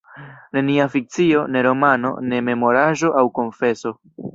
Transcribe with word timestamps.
Nenia 0.57 0.87
fikcio, 0.93 1.43
ne 1.57 1.65
romano, 1.69 2.13
ne 2.33 2.43
memoraĵo 2.51 3.17
aŭ 3.23 3.29
konfeso. 3.41 3.99